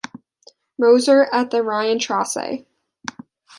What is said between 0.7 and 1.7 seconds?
Moser at the